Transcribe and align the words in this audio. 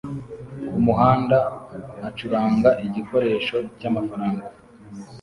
kumuhanda 0.69 1.37
acuranga 2.09 2.69
igikoresho 2.85 3.57
cyamafaranga 3.79 4.45